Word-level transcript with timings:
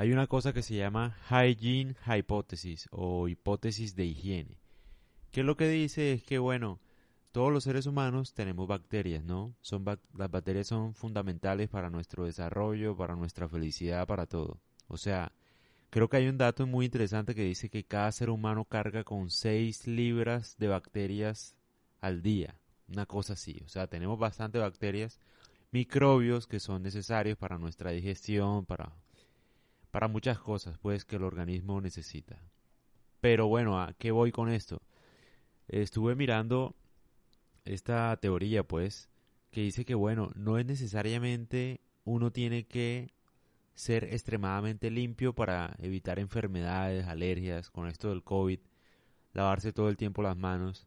Hay 0.00 0.12
una 0.12 0.28
cosa 0.28 0.54
que 0.54 0.62
se 0.62 0.76
llama 0.76 1.14
Hygiene 1.28 1.94
Hypothesis 2.06 2.88
o 2.90 3.28
hipótesis 3.28 3.94
de 3.96 4.06
higiene, 4.06 4.56
que 5.30 5.42
lo 5.42 5.58
que 5.58 5.68
dice 5.68 6.14
es 6.14 6.22
que, 6.22 6.38
bueno, 6.38 6.80
todos 7.32 7.52
los 7.52 7.64
seres 7.64 7.84
humanos 7.84 8.32
tenemos 8.32 8.66
bacterias, 8.66 9.22
¿no? 9.22 9.54
Son 9.60 9.84
las 9.84 10.30
bacterias 10.30 10.68
son 10.68 10.94
fundamentales 10.94 11.68
para 11.68 11.90
nuestro 11.90 12.24
desarrollo, 12.24 12.96
para 12.96 13.14
nuestra 13.14 13.46
felicidad, 13.46 14.06
para 14.06 14.24
todo. 14.24 14.58
O 14.88 14.96
sea, 14.96 15.32
creo 15.90 16.08
que 16.08 16.16
hay 16.16 16.28
un 16.28 16.38
dato 16.38 16.66
muy 16.66 16.86
interesante 16.86 17.34
que 17.34 17.44
dice 17.44 17.68
que 17.68 17.84
cada 17.84 18.10
ser 18.10 18.30
humano 18.30 18.64
carga 18.64 19.04
con 19.04 19.28
6 19.28 19.86
libras 19.86 20.56
de 20.56 20.68
bacterias 20.68 21.56
al 22.00 22.22
día. 22.22 22.54
Una 22.88 23.04
cosa 23.04 23.34
así. 23.34 23.60
O 23.66 23.68
sea, 23.68 23.86
tenemos 23.86 24.18
bastante 24.18 24.58
bacterias, 24.58 25.20
microbios 25.72 26.46
que 26.46 26.58
son 26.58 26.82
necesarios 26.82 27.36
para 27.36 27.58
nuestra 27.58 27.90
digestión, 27.90 28.64
para 28.64 28.94
para 29.90 30.08
muchas 30.08 30.38
cosas, 30.38 30.78
pues, 30.78 31.04
que 31.04 31.16
el 31.16 31.24
organismo 31.24 31.80
necesita. 31.80 32.38
Pero 33.20 33.48
bueno, 33.48 33.80
¿a 33.80 33.92
qué 33.94 34.10
voy 34.10 34.32
con 34.32 34.48
esto? 34.48 34.82
Estuve 35.68 36.14
mirando 36.14 36.74
esta 37.64 38.16
teoría, 38.16 38.62
pues, 38.64 39.08
que 39.50 39.62
dice 39.62 39.84
que, 39.84 39.94
bueno, 39.94 40.30
no 40.34 40.58
es 40.58 40.66
necesariamente 40.66 41.80
uno 42.04 42.32
tiene 42.32 42.64
que 42.66 43.12
ser 43.74 44.04
extremadamente 44.04 44.90
limpio 44.90 45.34
para 45.34 45.74
evitar 45.78 46.18
enfermedades, 46.18 47.06
alergias, 47.06 47.70
con 47.70 47.86
esto 47.88 48.10
del 48.10 48.22
COVID, 48.22 48.60
lavarse 49.32 49.72
todo 49.72 49.88
el 49.88 49.96
tiempo 49.96 50.22
las 50.22 50.36
manos. 50.36 50.86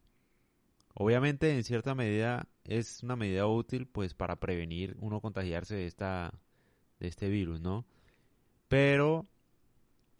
Obviamente, 0.95 1.55
en 1.55 1.63
cierta 1.63 1.95
medida, 1.95 2.47
es 2.65 3.01
una 3.03 3.15
medida 3.15 3.47
útil, 3.47 3.87
pues, 3.87 4.13
para 4.13 4.39
prevenir 4.39 4.95
uno 4.99 5.21
contagiarse 5.21 5.75
de, 5.75 5.87
esta, 5.87 6.33
de 6.99 7.07
este 7.07 7.29
virus, 7.29 7.61
¿no? 7.61 7.85
Pero 8.73 9.27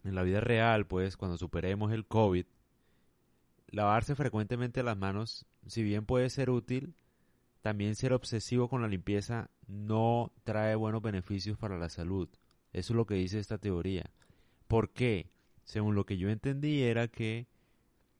en 0.03 0.13
la 0.13 0.21
vida 0.21 0.39
real, 0.39 0.85
pues 0.85 1.17
cuando 1.17 1.37
superemos 1.39 1.91
el 1.91 2.05
COVID, 2.05 2.45
lavarse 3.69 4.13
frecuentemente 4.13 4.83
las 4.83 4.95
manos, 4.95 5.47
si 5.65 5.81
bien 5.81 6.05
puede 6.05 6.29
ser 6.29 6.51
útil, 6.51 6.93
también 7.63 7.95
ser 7.95 8.13
obsesivo 8.13 8.69
con 8.69 8.83
la 8.83 8.87
limpieza 8.87 9.49
no 9.65 10.31
trae 10.43 10.75
buenos 10.75 11.01
beneficios 11.01 11.57
para 11.57 11.79
la 11.79 11.89
salud. 11.89 12.29
Eso 12.73 12.93
es 12.93 12.95
lo 12.95 13.07
que 13.07 13.15
dice 13.15 13.39
esta 13.39 13.57
teoría. 13.57 14.11
¿Por 14.67 14.91
qué? 14.91 15.31
Según 15.63 15.95
lo 15.95 16.05
que 16.05 16.19
yo 16.19 16.29
entendí 16.29 16.83
era 16.83 17.07
que 17.07 17.47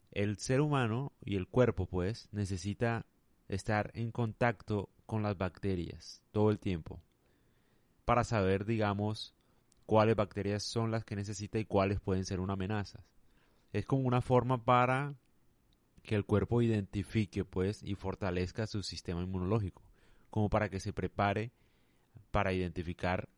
el 0.10 0.38
ser 0.38 0.62
humano 0.62 1.14
y 1.24 1.36
el 1.36 1.48
cuerpo 1.48 1.86
pues 1.86 2.28
necesita 2.32 3.06
estar 3.50 3.92
en 3.94 4.12
contacto 4.12 4.90
con 5.06 5.22
las 5.22 5.38
bacterias 5.38 6.24
todo 6.32 6.50
el 6.50 6.58
tiempo 6.58 7.04
para 8.04 8.24
saber 8.24 8.66
digamos 8.66 9.36
cuáles 9.86 10.16
bacterias 10.16 10.64
son 10.64 10.92
las 10.92 11.04
que 11.06 11.16
necesita 11.16 11.60
y 11.60 11.66
cuáles 11.66 12.00
pueden 12.00 12.26
ser 12.26 12.40
una 12.40 12.54
amenaza. 12.54 13.04
Es 13.72 13.86
como 13.86 14.08
una 14.08 14.22
forma 14.22 14.64
para 14.64 15.16
que 16.04 16.16
el 16.16 16.26
cuerpo 16.26 16.62
identifique 16.62 17.46
pues 17.46 17.82
y 17.84 17.96
fortalezca 17.96 18.68
su 18.68 18.84
sistema 18.84 19.22
inmunológico, 19.22 19.82
como 20.30 20.50
para 20.50 20.70
que 20.70 20.80
se 20.80 20.94
prepare 20.94 21.52
para 22.32 22.54
identificar 22.54 23.30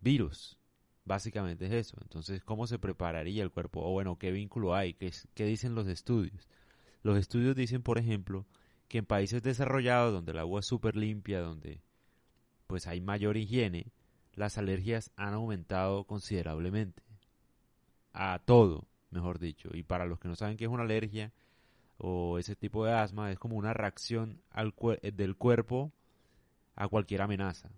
virus. 0.00 0.58
Básicamente 1.04 1.66
es 1.66 1.72
eso. 1.72 1.96
Entonces, 2.02 2.44
¿cómo 2.44 2.66
se 2.66 2.78
prepararía 2.78 3.42
el 3.42 3.50
cuerpo? 3.50 3.80
O 3.82 3.90
bueno, 3.92 4.16
¿qué 4.18 4.30
vínculo 4.30 4.74
hay? 4.74 4.94
¿Qué, 4.94 5.12
qué 5.34 5.44
dicen 5.44 5.74
los 5.74 5.88
estudios? 5.88 6.46
Los 7.02 7.18
estudios 7.18 7.56
dicen, 7.56 7.82
por 7.82 7.98
ejemplo, 7.98 8.46
que 8.88 8.98
en 8.98 9.06
países 9.06 9.42
desarrollados, 9.42 10.12
donde 10.12 10.32
el 10.32 10.38
agua 10.38 10.60
es 10.60 10.66
súper 10.66 10.96
limpia, 10.96 11.40
donde 11.40 11.80
pues 12.66 12.86
hay 12.86 13.00
mayor 13.00 13.36
higiene, 13.36 13.92
las 14.40 14.56
alergias 14.56 15.12
han 15.16 15.34
aumentado 15.34 16.04
considerablemente. 16.04 17.02
A 18.14 18.40
todo, 18.42 18.88
mejor 19.10 19.38
dicho. 19.38 19.68
Y 19.74 19.82
para 19.82 20.06
los 20.06 20.18
que 20.18 20.28
no 20.28 20.34
saben 20.34 20.56
qué 20.56 20.64
es 20.64 20.70
una 20.70 20.84
alergia 20.84 21.30
o 21.98 22.38
ese 22.38 22.56
tipo 22.56 22.86
de 22.86 22.92
asma, 22.92 23.30
es 23.30 23.38
como 23.38 23.56
una 23.56 23.74
reacción 23.74 24.40
al 24.50 24.74
eh, 25.02 25.12
del 25.12 25.36
cuerpo 25.36 25.92
a 26.74 26.88
cualquier 26.88 27.20
amenaza. 27.20 27.68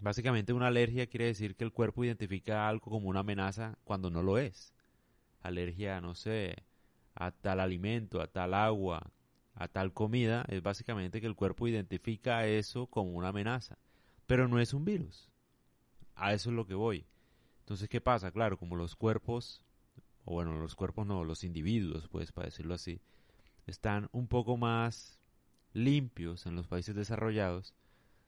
Básicamente 0.00 0.52
una 0.52 0.66
alergia 0.66 1.06
quiere 1.06 1.26
decir 1.26 1.54
que 1.54 1.62
el 1.62 1.72
cuerpo 1.72 2.04
identifica 2.04 2.68
algo 2.68 2.90
como 2.90 3.08
una 3.08 3.20
amenaza 3.20 3.78
cuando 3.84 4.10
no 4.10 4.20
lo 4.20 4.38
es. 4.38 4.74
Alergia, 5.42 6.00
no 6.00 6.16
sé, 6.16 6.56
a 7.14 7.30
tal 7.30 7.60
alimento, 7.60 8.20
a 8.20 8.26
tal 8.26 8.54
agua, 8.54 9.12
a 9.54 9.68
tal 9.68 9.92
comida, 9.92 10.44
es 10.48 10.60
básicamente 10.60 11.20
que 11.20 11.28
el 11.28 11.36
cuerpo 11.36 11.68
identifica 11.68 12.46
eso 12.48 12.88
como 12.88 13.12
una 13.12 13.28
amenaza. 13.28 13.78
Pero 14.26 14.48
no 14.48 14.58
es 14.58 14.74
un 14.74 14.84
virus 14.84 15.31
a 16.22 16.32
eso 16.32 16.50
es 16.50 16.56
lo 16.56 16.66
que 16.66 16.74
voy. 16.74 17.04
Entonces, 17.60 17.88
¿qué 17.88 18.00
pasa? 18.00 18.30
Claro, 18.30 18.56
como 18.56 18.76
los 18.76 18.94
cuerpos, 18.94 19.60
o 20.24 20.34
bueno, 20.34 20.56
los 20.58 20.76
cuerpos 20.76 21.04
no, 21.04 21.24
los 21.24 21.42
individuos, 21.42 22.08
pues, 22.08 22.30
para 22.30 22.46
decirlo 22.46 22.74
así, 22.74 23.00
están 23.66 24.08
un 24.12 24.28
poco 24.28 24.56
más 24.56 25.18
limpios 25.72 26.46
en 26.46 26.54
los 26.54 26.68
países 26.68 26.94
desarrollados, 26.94 27.74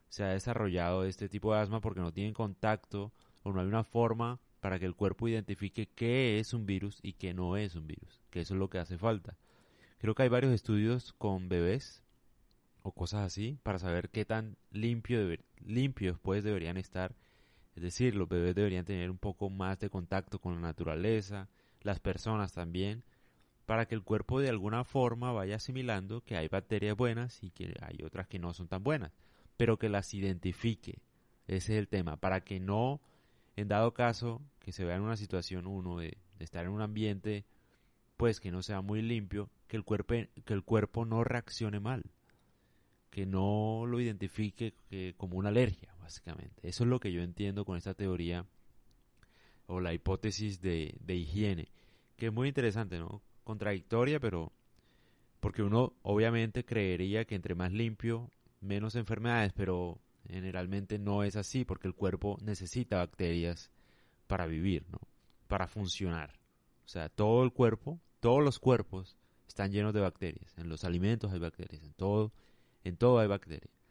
se 0.09 0.25
ha 0.25 0.29
desarrollado 0.29 1.05
este 1.05 1.29
tipo 1.29 1.55
de 1.55 1.61
asma 1.61 1.81
porque 1.81 2.01
no 2.01 2.13
tienen 2.13 2.35
contacto 2.35 3.13
o 3.45 3.53
no 3.53 3.61
hay 3.61 3.67
una 3.67 3.85
forma 3.85 4.41
para 4.61 4.81
que 4.81 4.87
el 4.87 4.97
cuerpo 4.97 5.29
identifique 5.29 5.89
qué 5.95 6.41
es 6.41 6.53
un 6.53 6.67
virus 6.67 6.99
y 7.03 7.13
qué 7.13 7.33
no 7.33 7.57
es 7.57 7.77
un 7.77 7.87
virus, 7.87 8.23
que 8.31 8.41
eso 8.41 8.55
es 8.55 8.59
lo 8.59 8.71
que 8.71 8.79
hace 8.79 8.99
falta. 8.99 9.37
Creo 9.99 10.17
que 10.17 10.25
hay 10.25 10.29
varios 10.29 10.53
estudios 10.53 11.13
con 11.13 11.49
bebés 11.49 12.03
o 12.83 12.91
cosas 12.93 13.21
así 13.21 13.59
para 13.63 13.79
saber 13.79 14.11
qué 14.11 14.25
tan 14.25 14.57
limpio 14.73 15.37
limpios 15.65 16.19
pues 16.19 16.43
deberían 16.43 16.77
estar 16.77 17.15
es 17.75 17.83
decir, 17.83 18.15
los 18.15 18.29
bebés 18.29 18.55
deberían 18.55 18.85
tener 18.85 19.11
un 19.11 19.19
poco 19.19 19.51
más 19.51 19.79
de 19.81 19.91
contacto 19.91 20.39
con 20.39 20.55
la 20.55 20.61
naturaleza, 20.61 21.49
las 21.83 21.99
personas 21.99 22.53
también, 22.53 23.03
para 23.67 23.87
que 23.87 23.95
el 23.95 24.03
cuerpo 24.03 24.41
de 24.41 24.49
alguna 24.49 24.85
forma 24.85 25.33
vaya 25.33 25.57
asimilando 25.57 26.21
que 26.21 26.37
hay 26.37 26.49
bacterias 26.49 26.97
buenas 26.97 27.43
y 27.43 27.51
que 27.51 27.75
hay 27.81 28.05
otras 28.05 28.29
que 28.29 28.39
no 28.39 28.53
son 28.53 28.69
tan 28.69 28.85
buenas, 28.85 29.13
pero 29.57 29.79
que 29.79 29.89
las 29.89 30.15
identifique. 30.15 30.99
Ese 31.47 31.73
es 31.75 31.79
el 31.79 31.89
tema, 31.89 32.17
para 32.17 32.43
que 32.43 32.61
no, 32.61 33.01
en 33.57 33.69
dado 33.69 33.93
caso, 33.93 34.41
que 34.61 34.73
se 34.73 34.85
vea 34.85 34.97
en 34.97 35.03
una 35.03 35.17
situación 35.17 35.67
uno 35.67 35.99
de, 35.99 36.19
estar 36.39 36.65
en 36.65 36.71
un 36.71 36.81
ambiente, 36.81 37.45
pues 38.17 38.39
que 38.39 38.53
no 38.53 38.63
sea 38.63 38.83
muy 38.83 39.03
limpio, 39.03 39.51
que 39.67 39.77
el 39.77 39.85
cuerpo, 39.85 40.15
que 40.45 40.55
el 40.55 40.63
cuerpo 40.63 41.05
no 41.05 41.25
reaccione 41.25 41.81
mal, 41.81 42.05
que 43.11 43.27
no 43.27 43.85
lo 43.87 44.01
identifique 44.01 44.75
como 45.17 45.37
una 45.39 45.49
alergia 45.49 45.94
básicamente. 46.05 46.61
Eso 46.63 46.85
es 46.85 46.91
lo 46.91 47.01
que 47.01 47.13
yo 47.13 47.23
entiendo 47.23 47.65
con 47.65 47.77
esta 47.77 47.95
teoría 47.95 48.47
o 49.67 49.81
la 49.81 49.95
hipótesis 49.95 50.61
de, 50.61 50.95
higiene, 51.09 51.69
que 52.17 52.27
es 52.27 52.33
muy 52.33 52.49
interesante, 52.49 52.99
¿no? 52.99 53.23
Contradictoria, 53.43 54.21
pero 54.21 54.53
porque 55.41 55.63
uno 55.63 55.95
obviamente 56.03 56.65
creería 56.65 57.25
que 57.25 57.35
entre 57.35 57.55
más 57.55 57.73
limpio, 57.73 58.31
menos 58.61 58.95
enfermedades, 58.95 59.53
pero 59.55 59.99
generalmente 60.29 60.99
no 60.99 61.23
es 61.23 61.37
así, 61.37 61.65
porque 61.65 61.89
el 61.89 61.95
cuerpo 61.95 62.39
necesita 62.43 62.99
bacterias 62.99 63.71
para 64.27 64.47
vivir, 64.47 64.87
¿no? 64.91 64.99
Para 65.49 65.67
funcionar. 65.67 66.39
O 66.85 66.89
sea, 66.89 67.09
todo 67.09 67.45
el 67.45 67.53
cuerpo, 67.53 67.99
todos 68.21 68.43
los 68.45 68.59
cuerpos 68.59 69.17
están 69.49 69.73
llenos 69.73 69.95
de 69.95 70.01
bacterias. 70.01 70.53
En 70.59 70.69
los 70.69 70.85
alimentos 70.85 71.33
hay 71.33 71.39
bacterias, 71.39 71.83
en 71.83 71.95
todo, 71.95 72.33
en 72.85 72.97
todo 72.97 73.19
hay 73.19 73.29
bacterias. 73.29 73.84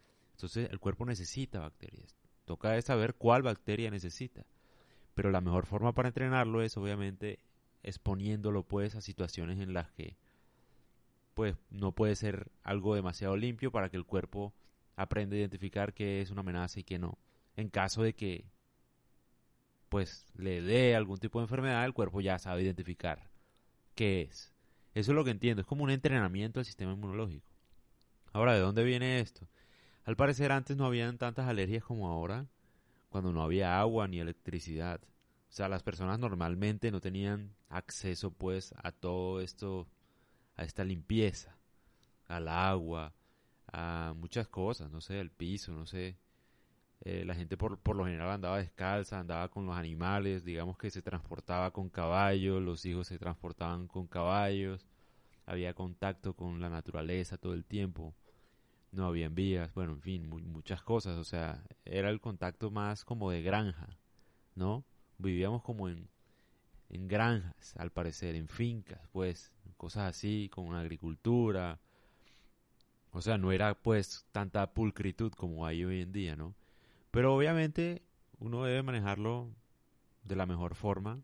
Entonces 0.43 0.69
el 0.71 0.79
cuerpo 0.81 1.05
necesita 1.05 1.61
bacterias. 1.61 2.17
Toca 2.43 2.81
saber 2.81 3.15
cuál 3.15 3.43
bacteria 3.43 3.89
necesita. 3.89 4.45
Pero 5.13 5.31
la 5.31 5.39
mejor 5.39 5.65
forma 5.65 5.93
para 5.93 6.09
entrenarlo 6.09 6.61
es 6.61 6.75
obviamente 6.75 7.39
exponiéndolo 7.81 8.63
pues 8.63 8.93
a 8.95 8.99
situaciones 8.99 9.61
en 9.61 9.71
las 9.71 9.89
que 9.93 10.17
pues 11.33 11.55
no 11.69 11.93
puede 11.93 12.17
ser 12.17 12.51
algo 12.61 12.93
demasiado 12.93 13.37
limpio 13.37 13.71
para 13.71 13.87
que 13.87 13.95
el 13.95 14.05
cuerpo 14.05 14.53
aprenda 14.97 15.37
a 15.37 15.39
identificar 15.39 15.93
qué 15.93 16.19
es 16.19 16.29
una 16.29 16.41
amenaza 16.41 16.81
y 16.81 16.83
qué 16.83 16.99
no. 16.99 17.17
En 17.55 17.69
caso 17.69 18.03
de 18.03 18.13
que 18.13 18.43
pues 19.87 20.25
le 20.35 20.61
dé 20.61 20.93
algún 20.93 21.19
tipo 21.19 21.39
de 21.39 21.43
enfermedad, 21.43 21.85
el 21.85 21.93
cuerpo 21.93 22.19
ya 22.19 22.37
sabe 22.37 22.63
identificar 22.63 23.29
qué 23.95 24.23
es. 24.23 24.51
Eso 24.93 25.11
es 25.13 25.15
lo 25.15 25.23
que 25.23 25.31
entiendo, 25.31 25.61
es 25.61 25.67
como 25.67 25.85
un 25.85 25.89
entrenamiento 25.89 26.59
del 26.59 26.65
sistema 26.65 26.91
inmunológico. 26.91 27.47
Ahora, 28.33 28.55
¿de 28.55 28.59
dónde 28.59 28.83
viene 28.83 29.21
esto? 29.21 29.47
Al 30.05 30.17
parecer 30.17 30.51
antes 30.51 30.75
no 30.75 30.85
habían 30.85 31.17
tantas 31.17 31.47
alergias 31.47 31.83
como 31.83 32.09
ahora, 32.09 32.45
cuando 33.09 33.31
no 33.31 33.41
había 33.41 33.79
agua 33.79 34.07
ni 34.07 34.19
electricidad. 34.19 34.99
O 35.01 35.55
sea, 35.55 35.69
las 35.69 35.83
personas 35.83 36.19
normalmente 36.19 36.91
no 36.91 36.99
tenían 36.99 37.55
acceso 37.69 38.31
pues 38.31 38.73
a 38.83 38.91
todo 38.91 39.39
esto, 39.39 39.87
a 40.57 40.63
esta 40.63 40.83
limpieza, 40.83 41.55
al 42.27 42.49
agua, 42.49 43.13
a 43.71 44.13
muchas 44.17 44.47
cosas, 44.49 44.91
no 44.91 44.99
sé, 44.99 45.19
el 45.21 45.31
piso, 45.31 45.73
no 45.73 45.85
sé. 45.85 46.17
Eh, 47.01 47.23
la 47.25 47.35
gente 47.35 47.55
por, 47.55 47.79
por 47.79 47.95
lo 47.95 48.05
general 48.05 48.31
andaba 48.31 48.57
descalza, 48.57 49.19
andaba 49.19 49.49
con 49.49 49.65
los 49.65 49.77
animales, 49.77 50.43
digamos 50.43 50.77
que 50.77 50.89
se 50.89 51.01
transportaba 51.01 51.71
con 51.71 51.89
caballos, 51.89 52.61
los 52.61 52.85
hijos 52.85 53.07
se 53.07 53.19
transportaban 53.19 53.87
con 53.87 54.07
caballos, 54.07 54.85
había 55.45 55.73
contacto 55.73 56.33
con 56.35 56.59
la 56.59 56.69
naturaleza 56.69 57.37
todo 57.37 57.53
el 57.53 57.65
tiempo 57.65 58.13
no 58.93 59.05
había 59.07 59.29
vías, 59.29 59.73
bueno, 59.73 59.93
en 59.93 60.01
fin, 60.01 60.29
muchas 60.29 60.81
cosas, 60.81 61.17
o 61.17 61.23
sea, 61.23 61.63
era 61.83 62.09
el 62.09 62.21
contacto 62.21 62.71
más 62.71 63.03
como 63.03 63.31
de 63.31 63.41
granja, 63.41 63.97
¿no? 64.55 64.85
vivíamos 65.17 65.63
como 65.63 65.89
en, 65.89 66.09
en 66.89 67.07
granjas, 67.07 67.75
al 67.77 67.91
parecer, 67.91 68.35
en 68.35 68.47
fincas, 68.47 69.01
pues, 69.11 69.51
cosas 69.77 70.09
así, 70.09 70.49
con 70.51 70.75
agricultura. 70.75 71.79
O 73.11 73.21
sea, 73.21 73.37
no 73.37 73.51
era 73.51 73.75
pues 73.75 74.25
tanta 74.31 74.73
pulcritud 74.73 75.31
como 75.33 75.65
hay 75.65 75.85
hoy 75.85 76.01
en 76.01 76.11
día, 76.11 76.35
¿no? 76.35 76.55
Pero 77.11 77.35
obviamente 77.35 78.01
uno 78.39 78.63
debe 78.63 78.81
manejarlo 78.81 79.49
de 80.23 80.35
la 80.35 80.45
mejor 80.45 80.75
forma, 80.75 81.21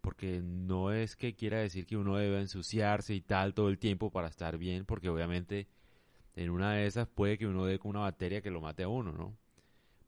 porque 0.00 0.40
no 0.42 0.92
es 0.92 1.16
que 1.16 1.34
quiera 1.34 1.58
decir 1.58 1.86
que 1.86 1.96
uno 1.96 2.16
debe 2.16 2.40
ensuciarse 2.40 3.14
y 3.14 3.20
tal 3.20 3.54
todo 3.54 3.68
el 3.68 3.78
tiempo 3.78 4.10
para 4.10 4.28
estar 4.28 4.56
bien, 4.56 4.84
porque 4.86 5.08
obviamente 5.08 5.68
en 6.40 6.48
una 6.48 6.72
de 6.72 6.86
esas 6.86 7.06
puede 7.06 7.36
que 7.36 7.46
uno 7.46 7.66
dé 7.66 7.78
con 7.78 7.90
una 7.90 8.00
bacteria 8.00 8.40
que 8.40 8.50
lo 8.50 8.62
mate 8.62 8.84
a 8.84 8.88
uno, 8.88 9.12
¿no? 9.12 9.36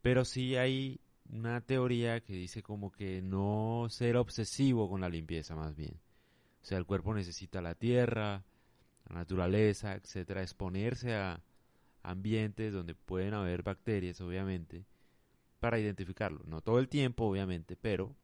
Pero 0.01 0.25
sí 0.25 0.57
hay 0.57 0.99
una 1.31 1.61
teoría 1.61 2.21
que 2.21 2.33
dice 2.33 2.63
como 2.63 2.91
que 2.91 3.21
no 3.21 3.87
ser 3.91 4.17
obsesivo 4.17 4.89
con 4.89 5.03
la 5.03 5.11
limpieza 5.11 5.55
más 5.55 5.77
bien. 5.77 6.01
O 6.63 6.65
sea, 6.65 6.79
el 6.79 6.87
cuerpo 6.87 7.13
necesita 7.13 7.61
la 7.61 7.75
tierra, 7.75 8.45
la 9.11 9.15
naturaleza, 9.15 9.95
etcétera, 9.95 10.41
exponerse 10.41 11.15
a 11.15 11.43
ambientes 12.03 12.73
donde 12.73 12.95
pueden 12.95 13.35
haber 13.35 13.63
bacterias, 13.63 14.19
obviamente, 14.23 14.87
para 15.61 15.79
identificarlo. 15.79 16.41
No 16.47 16.63
todo 16.63 16.79
el 16.79 16.89
tiempo, 16.89 17.27
obviamente, 17.27 17.77
pero 17.77 18.17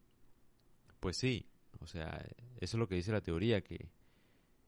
pues 0.98 1.18
sí, 1.18 1.46
o 1.80 1.86
sea, 1.86 2.24
eso 2.56 2.76
es 2.76 2.80
lo 2.80 2.88
que 2.88 2.94
dice 2.94 3.12
la 3.12 3.20
teoría, 3.20 3.60
que 3.60 3.90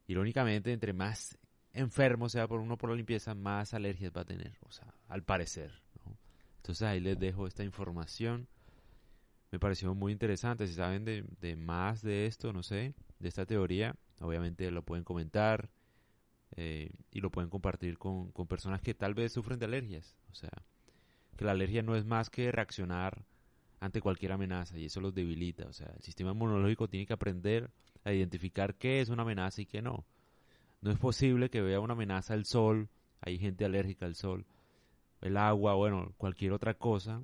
irónicamente 0.09 0.75
entre 0.75 0.93
más 0.93 1.39
enfermo 1.73 2.29
sea 2.29 2.49
por 2.49 2.61
uno 2.61 2.77
por 2.77 2.91
la 2.91 2.97
limpieza, 2.97 3.35
más 3.35 3.75
alergias 3.75 4.13
va 4.17 4.23
a 4.23 4.25
tener, 4.25 4.59
o 4.63 4.73
sea, 4.73 4.95
al 5.09 5.23
parecer. 5.23 5.73
Entonces 6.57 6.83
ahí 6.83 7.01
les 7.01 7.19
dejo 7.19 7.47
esta 7.47 7.65
información. 7.65 8.49
Me 9.51 9.59
pareció 9.59 9.95
muy 9.95 10.13
interesante. 10.13 10.67
Si 10.67 10.75
saben 10.75 11.05
de, 11.05 11.25
de 11.41 11.57
más 11.57 12.03
de 12.03 12.27
esto, 12.27 12.53
no 12.53 12.63
sé, 12.63 12.95
de 13.19 13.29
esta 13.29 13.47
teoría, 13.47 13.97
obviamente 14.21 14.71
lo 14.71 14.83
pueden 14.83 15.05
comentar 15.05 15.71
eh, 16.57 16.91
y 17.11 17.21
lo 17.21 17.31
pueden 17.31 17.51
compartir 17.51 17.99
con, 17.99 18.31
con 18.33 18.47
personas 18.47 18.81
que 18.83 18.95
tal 18.95 19.15
vez 19.15 19.33
sufren 19.33 19.59
de 19.59 19.67
alergias. 19.67 20.17
O 20.31 20.35
sea, 20.35 20.51
que 21.37 21.45
la 21.45 21.53
alergia 21.53 21.83
no 21.83 21.97
es 21.97 22.05
más 22.05 22.31
que 22.31 22.53
reaccionar 22.53 23.25
ante 23.81 24.03
cualquier 24.03 24.33
amenaza 24.33 24.79
y 24.79 24.85
eso 24.85 25.01
los 25.01 25.15
debilita. 25.15 25.67
O 25.67 25.73
sea, 25.73 25.91
el 25.97 26.03
sistema 26.03 26.33
inmunológico 26.33 26.89
tiene 26.89 27.07
que 27.07 27.15
aprender 27.15 27.71
a 28.05 28.13
identificar 28.13 28.75
qué 28.75 29.01
es 29.01 29.09
una 29.09 29.23
amenaza 29.23 29.63
y 29.63 29.67
qué 29.67 29.83
no. 29.83 30.05
No 30.81 30.91
es 30.91 30.99
posible 30.99 31.51
que 31.51 31.61
vea 31.61 31.81
una 31.81 31.93
amenaza 31.93 32.35
el 32.35 32.45
sol, 32.45 32.89
hay 33.21 33.39
gente 33.39 33.65
alérgica 33.65 34.07
al 34.07 34.15
sol, 34.15 34.47
el 35.21 35.37
agua, 35.37 35.75
bueno, 35.75 36.15
cualquier 36.17 36.53
otra 36.53 36.75
cosa, 36.75 37.23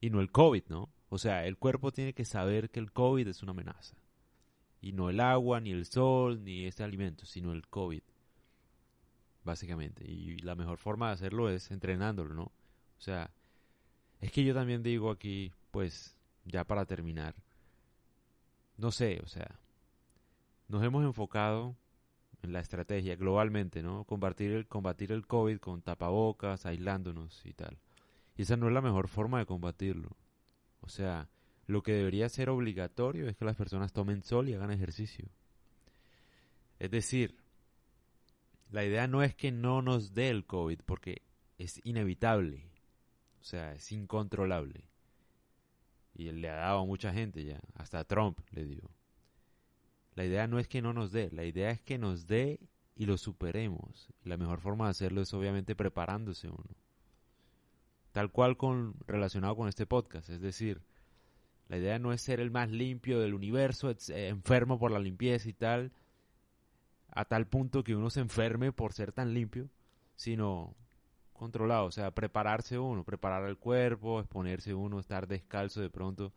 y 0.00 0.10
no 0.10 0.20
el 0.20 0.30
COVID, 0.30 0.64
¿no? 0.68 0.88
O 1.10 1.18
sea, 1.18 1.46
el 1.46 1.56
cuerpo 1.56 1.92
tiene 1.92 2.14
que 2.14 2.24
saber 2.24 2.70
que 2.70 2.80
el 2.80 2.92
COVID 2.92 3.28
es 3.28 3.42
una 3.42 3.52
amenaza. 3.52 3.96
Y 4.80 4.92
no 4.92 5.10
el 5.10 5.20
agua, 5.20 5.60
ni 5.60 5.72
el 5.72 5.86
sol, 5.86 6.44
ni 6.44 6.64
este 6.66 6.84
alimento, 6.84 7.26
sino 7.26 7.52
el 7.52 7.66
COVID. 7.66 8.02
Básicamente. 9.42 10.04
Y 10.04 10.38
la 10.38 10.54
mejor 10.54 10.78
forma 10.78 11.08
de 11.08 11.14
hacerlo 11.14 11.50
es 11.50 11.70
entrenándolo, 11.70 12.34
¿no? 12.34 12.42
O 12.44 13.00
sea, 13.00 13.30
es 14.20 14.32
que 14.32 14.44
yo 14.44 14.54
también 14.54 14.82
digo 14.82 15.10
aquí, 15.10 15.52
pues, 15.70 16.16
ya 16.44 16.64
para 16.64 16.84
terminar, 16.84 17.34
no 18.76 18.90
sé, 18.90 19.20
o 19.22 19.26
sea, 19.26 19.58
nos 20.68 20.82
hemos 20.82 21.04
enfocado 21.04 21.76
en 22.42 22.52
la 22.52 22.60
estrategia 22.60 23.16
globalmente, 23.16 23.82
¿no? 23.82 24.04
Combatir 24.04 24.52
el, 24.52 24.66
combatir 24.66 25.12
el 25.12 25.26
COVID 25.26 25.58
con 25.58 25.82
tapabocas, 25.82 26.66
aislándonos 26.66 27.44
y 27.44 27.52
tal. 27.52 27.78
Y 28.36 28.42
esa 28.42 28.56
no 28.56 28.68
es 28.68 28.72
la 28.72 28.80
mejor 28.80 29.08
forma 29.08 29.38
de 29.38 29.46
combatirlo. 29.46 30.16
O 30.80 30.88
sea, 30.88 31.28
lo 31.66 31.82
que 31.82 31.92
debería 31.92 32.28
ser 32.28 32.50
obligatorio 32.50 33.28
es 33.28 33.36
que 33.36 33.44
las 33.44 33.56
personas 33.56 33.92
tomen 33.92 34.22
sol 34.22 34.48
y 34.48 34.54
hagan 34.54 34.70
ejercicio. 34.70 35.28
Es 36.78 36.90
decir, 36.90 37.36
la 38.70 38.84
idea 38.84 39.08
no 39.08 39.22
es 39.22 39.34
que 39.34 39.50
no 39.50 39.82
nos 39.82 40.14
dé 40.14 40.28
el 40.28 40.46
COVID, 40.46 40.80
porque 40.86 41.22
es 41.58 41.80
inevitable. 41.84 42.70
O 43.40 43.44
sea, 43.44 43.74
es 43.74 43.90
incontrolable. 43.92 44.88
Y 46.14 46.30
le 46.32 46.48
ha 46.48 46.56
dado 46.56 46.80
a 46.80 46.86
mucha 46.86 47.12
gente 47.12 47.44
ya. 47.44 47.60
Hasta 47.74 48.04
Trump 48.04 48.40
le 48.50 48.64
dio. 48.64 48.90
La 50.18 50.24
idea 50.24 50.48
no 50.48 50.58
es 50.58 50.66
que 50.66 50.82
no 50.82 50.92
nos 50.92 51.12
dé, 51.12 51.30
la 51.30 51.44
idea 51.44 51.70
es 51.70 51.80
que 51.80 51.96
nos 51.96 52.26
dé 52.26 52.58
y 52.96 53.06
lo 53.06 53.16
superemos. 53.16 54.08
La 54.24 54.36
mejor 54.36 54.58
forma 54.58 54.86
de 54.86 54.90
hacerlo 54.90 55.20
es 55.20 55.32
obviamente 55.32 55.76
preparándose 55.76 56.48
uno. 56.48 56.74
Tal 58.10 58.32
cual 58.32 58.56
con 58.56 58.96
relacionado 59.06 59.54
con 59.54 59.68
este 59.68 59.86
podcast, 59.86 60.28
es 60.28 60.40
decir, 60.40 60.82
la 61.68 61.78
idea 61.78 62.00
no 62.00 62.12
es 62.12 62.20
ser 62.20 62.40
el 62.40 62.50
más 62.50 62.68
limpio 62.68 63.20
del 63.20 63.32
universo, 63.32 63.90
eh, 63.90 63.94
enfermo 64.26 64.76
por 64.76 64.90
la 64.90 64.98
limpieza 64.98 65.48
y 65.50 65.52
tal, 65.52 65.92
a 67.12 67.24
tal 67.24 67.46
punto 67.46 67.84
que 67.84 67.94
uno 67.94 68.10
se 68.10 68.18
enferme 68.18 68.72
por 68.72 68.94
ser 68.94 69.12
tan 69.12 69.34
limpio, 69.34 69.70
sino 70.16 70.74
controlado, 71.32 71.84
o 71.84 71.92
sea, 71.92 72.10
prepararse 72.10 72.76
uno, 72.76 73.04
preparar 73.04 73.48
el 73.48 73.56
cuerpo, 73.56 74.18
exponerse 74.18 74.74
uno, 74.74 74.98
estar 74.98 75.28
descalzo 75.28 75.80
de 75.80 75.90
pronto, 75.90 76.32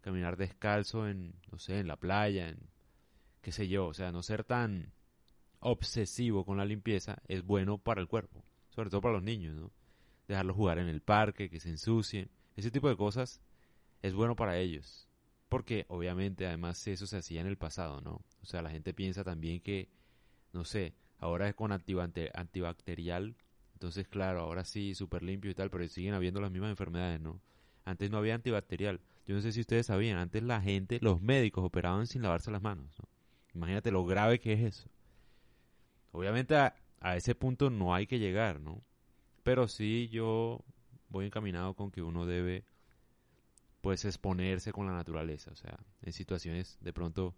caminar 0.00 0.36
descalzo 0.36 1.06
en, 1.06 1.32
no 1.52 1.60
sé, 1.60 1.78
en 1.78 1.86
la 1.86 1.94
playa, 1.94 2.48
en 2.48 2.58
qué 3.40 3.52
sé 3.52 3.68
yo, 3.68 3.86
o 3.86 3.94
sea, 3.94 4.12
no 4.12 4.22
ser 4.22 4.44
tan 4.44 4.92
obsesivo 5.60 6.44
con 6.44 6.56
la 6.56 6.64
limpieza 6.64 7.22
es 7.28 7.44
bueno 7.44 7.78
para 7.78 8.00
el 8.00 8.08
cuerpo, 8.08 8.44
sobre 8.70 8.90
todo 8.90 9.00
para 9.00 9.14
los 9.14 9.22
niños, 9.22 9.54
¿no? 9.54 9.70
Dejarlos 10.28 10.56
jugar 10.56 10.78
en 10.78 10.88
el 10.88 11.00
parque, 11.00 11.50
que 11.50 11.60
se 11.60 11.70
ensucien, 11.70 12.30
ese 12.56 12.70
tipo 12.70 12.88
de 12.88 12.96
cosas 12.96 13.40
es 14.02 14.14
bueno 14.14 14.36
para 14.36 14.58
ellos. 14.58 15.08
Porque 15.48 15.84
obviamente 15.88 16.46
además 16.46 16.86
eso 16.86 17.06
se 17.06 17.16
hacía 17.16 17.40
en 17.40 17.48
el 17.48 17.56
pasado, 17.56 18.00
¿no? 18.00 18.22
O 18.42 18.46
sea, 18.46 18.62
la 18.62 18.70
gente 18.70 18.94
piensa 18.94 19.24
también 19.24 19.60
que, 19.60 19.88
no 20.52 20.64
sé, 20.64 20.94
ahora 21.18 21.48
es 21.48 21.54
con 21.54 21.72
antibacterial, 21.72 23.36
entonces 23.72 24.06
claro, 24.08 24.40
ahora 24.40 24.64
sí, 24.64 24.94
súper 24.94 25.22
limpio 25.22 25.50
y 25.50 25.54
tal, 25.54 25.70
pero 25.70 25.86
siguen 25.88 26.14
habiendo 26.14 26.40
las 26.40 26.50
mismas 26.50 26.70
enfermedades, 26.70 27.20
¿no? 27.20 27.40
Antes 27.84 28.10
no 28.10 28.18
había 28.18 28.34
antibacterial. 28.34 29.00
Yo 29.26 29.34
no 29.34 29.40
sé 29.40 29.52
si 29.52 29.60
ustedes 29.60 29.86
sabían, 29.86 30.18
antes 30.18 30.42
la 30.42 30.60
gente, 30.60 30.98
los 31.00 31.20
médicos 31.20 31.64
operaban 31.64 32.06
sin 32.06 32.22
lavarse 32.22 32.50
las 32.50 32.62
manos, 32.62 32.94
¿no? 32.98 33.08
Imagínate 33.54 33.90
lo 33.90 34.04
grave 34.04 34.40
que 34.40 34.52
es 34.52 34.60
eso. 34.60 34.88
Obviamente 36.12 36.56
a, 36.56 36.74
ese 37.16 37.34
punto 37.34 37.70
no 37.70 37.94
hay 37.94 38.06
que 38.06 38.18
llegar, 38.18 38.60
¿no? 38.60 38.82
Pero 39.42 39.68
sí 39.68 40.08
yo 40.08 40.64
voy 41.08 41.26
encaminado 41.26 41.74
con 41.74 41.90
que 41.90 42.02
uno 42.02 42.26
debe 42.26 42.64
pues 43.80 44.04
exponerse 44.04 44.72
con 44.72 44.86
la 44.86 44.92
naturaleza, 44.92 45.50
o 45.52 45.56
sea, 45.56 45.78
en 46.02 46.12
situaciones 46.12 46.78
de 46.82 46.92
pronto 46.92 47.34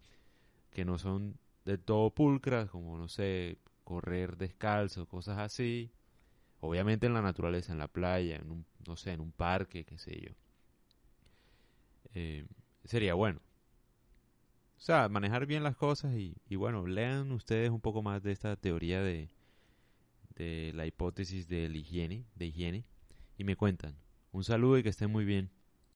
que 0.72 0.84
no 0.84 0.98
son 0.98 1.38
de 1.64 1.78
todo 1.78 2.10
pulcras, 2.10 2.68
como 2.70 2.98
no 2.98 3.08
sé, 3.08 3.58
correr 3.84 4.36
descalzo, 4.36 5.06
cosas 5.06 5.38
así. 5.38 5.92
Obviamente 6.60 7.06
en 7.06 7.14
la 7.14 7.22
naturaleza, 7.22 7.72
en 7.72 7.78
la 7.78 7.88
playa, 7.88 8.36
en 8.36 8.50
un, 8.50 8.66
no 8.86 8.96
sé, 8.96 9.12
en 9.12 9.20
un 9.20 9.32
parque, 9.32 9.84
qué 9.84 9.98
sé 9.98 10.20
yo. 10.20 10.32
Eh, 12.14 12.46
sería 12.84 13.14
bueno. 13.14 13.40
O 14.82 14.84
sea, 14.84 15.08
manejar 15.08 15.46
bien 15.46 15.62
las 15.62 15.76
cosas 15.76 16.12
y, 16.16 16.34
y, 16.48 16.56
bueno, 16.56 16.84
lean 16.88 17.30
ustedes 17.30 17.70
un 17.70 17.80
poco 17.80 18.02
más 18.02 18.20
de 18.20 18.32
esta 18.32 18.56
teoría 18.56 19.00
de, 19.00 19.28
de 20.34 20.72
la 20.74 20.86
hipótesis 20.86 21.46
de 21.46 21.66
higiene, 21.66 22.24
de 22.34 22.46
higiene 22.46 22.84
y 23.38 23.44
me 23.44 23.54
cuentan. 23.54 23.94
Un 24.32 24.42
saludo 24.42 24.78
y 24.78 24.82
que 24.82 24.88
estén 24.88 25.12
muy 25.12 25.24
bien. 25.24 25.50